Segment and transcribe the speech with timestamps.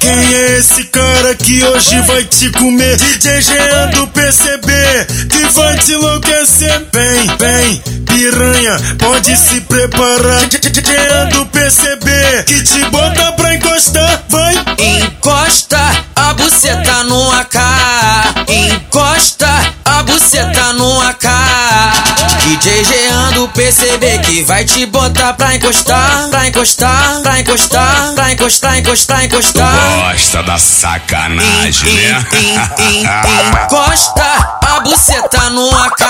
[0.00, 2.98] quem é esse cara que hoje vai te comer?
[3.20, 4.72] Jean do PCB,
[5.28, 6.86] que vai te enlouquecer.
[6.92, 10.40] Vem, vem, piranha, pode se preparar.
[10.50, 12.10] Jean do PCB,
[12.46, 14.24] que te bota pra encostar.
[14.28, 15.78] Vai, Encosta
[16.16, 17.56] a buceta no AK.
[18.48, 19.39] Encosta
[22.60, 28.32] DJ Jean do PCB que vai te botar pra encostar, pra encostar, pra encostar, pra
[28.32, 29.72] encostar, encostar, encostar.
[30.12, 32.26] Gosta da sacanagem, né?
[32.32, 33.06] En- en- en-
[33.64, 36.04] Encosta a buceta no AK.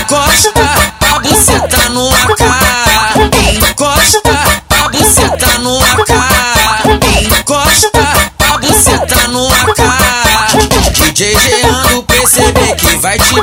[0.00, 0.68] Encosta
[1.14, 2.42] a buceta no AK.
[3.70, 4.38] Encosta
[4.84, 6.12] a buceta no AK.
[7.22, 9.80] Encosta a buceta no AK.
[11.04, 13.40] DJ Jean do PCB que vai te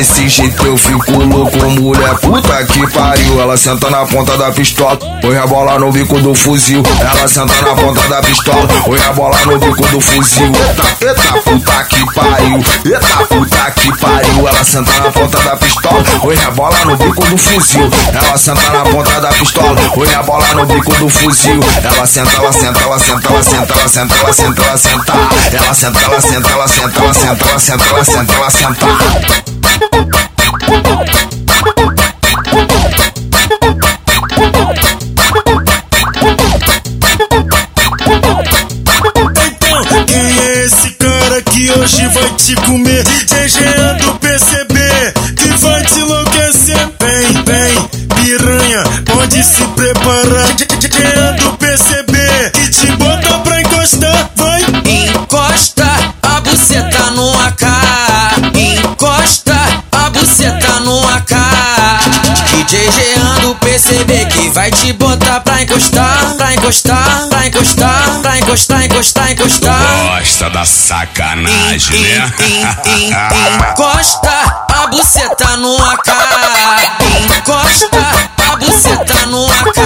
[0.00, 3.38] desse jeito eu fico louco, mulher puta que pariu.
[3.38, 6.82] Ela senta na ponta da pistola, põe a bola no bico do fuzil.
[7.00, 10.46] Ela senta na ponta da pistola, põe a bola no bico do fuzil.
[10.46, 14.48] Eita, eita puta que pariu, eita puta que pariu.
[14.48, 17.90] Ela senta na ponta da pistola, põe a bola no bico do fuzil.
[18.14, 21.60] Ela senta na ponta da pistola, põe a bola no bico do fuzil.
[21.84, 25.12] Ela senta, ela senta, ela senta, ela senta, ela senta, ela senta, ela senta.
[25.52, 29.59] Ela senta, ela senta, ela senta, ela senta, ela senta, ela senta, ela senta.
[41.78, 43.04] Hoje vai te comer?
[43.04, 44.74] DJ Jean do PCB,
[45.36, 46.90] que vai te enlouquecer.
[47.00, 50.46] Vem, vem, piranha, pode se preparar.
[50.56, 54.30] Jean do PCB, que te bota pra encostar.
[54.36, 55.86] Vai, Encosta
[56.22, 57.64] a buceta no AK.
[58.54, 59.56] Encosta
[59.92, 61.34] a buceta no AK.
[62.46, 68.38] DJ Jean do PCB que vai te botar pra encostar, pra encostar, pra encostar, pra
[68.38, 69.99] encostar, encostar, encostar.
[70.40, 72.32] Gosta da sacanagem, né?
[72.38, 74.30] En- en- en- Encosta
[74.72, 76.10] a buceta no AK.
[77.36, 77.98] Encosta
[78.50, 79.78] a buceta no AK.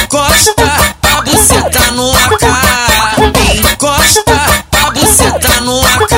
[0.00, 2.44] Encosta a buceta no AK.
[3.72, 4.40] Encosta
[4.86, 6.14] a buceta no AK.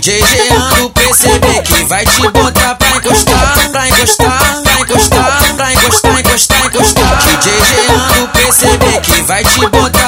[0.00, 5.72] DJ Jean do PCB que vai te botar pra encostar, pra encostar, pra encostar, pra
[5.72, 7.18] encostar, encostar, encostar.
[7.18, 7.50] DJ
[7.88, 9.99] Jean do PCB que vai te botar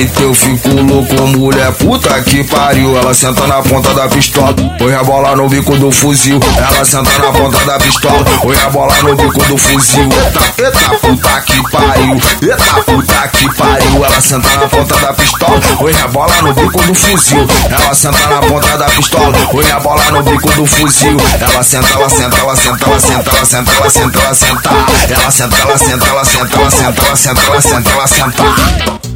[0.00, 2.96] jeito eu fico louco, mulher puta que pariu.
[2.96, 6.40] Ela senta na ponta da pistola, põe a bola no bico do fuzil.
[6.56, 10.08] Ela senta na ponta da pistola, põe a bola no bico do fuzil.
[10.10, 14.04] Eita, eita puta que pariu, eita puta que pariu.
[14.04, 17.46] Ela senta na ponta da pistola, põe a bola no bico do fuzil.
[17.70, 21.16] Ela senta na ponta da pistola, põe a bola no bico do fuzil.
[21.40, 24.70] Ela senta, ela senta, ela senta, ela senta, ela senta, ela senta, ela senta.
[25.10, 29.09] Ela senta, ela senta, ela senta, ela senta, ela senta, ela senta, ela senta.